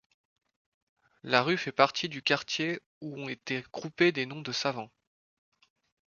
La 1.21 1.43
rue 1.43 1.57
fait 1.57 1.71
partie 1.71 2.09
du 2.09 2.23
quartier 2.23 2.79
où 3.01 3.19
ont 3.21 3.29
été 3.29 3.63
groupés 3.71 4.11
des 4.11 4.25
noms 4.25 4.41
de 4.41 4.51
savants. 4.51 4.89